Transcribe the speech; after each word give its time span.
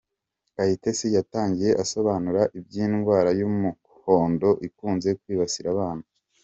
Kayitesi 0.55 1.07
yatangiye 1.17 1.71
asobanura 1.83 2.41
iby’indwara 2.57 3.29
y’umuhondo 3.39 4.49
ikunze 4.67 5.09
kwibasira 5.21 5.67
abana. 5.75 6.05